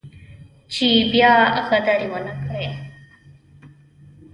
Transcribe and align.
چې 0.73 0.87
بيا 1.11 1.33
غداري 1.67 2.07
ونه 2.11 2.33
کړي. 2.43 2.67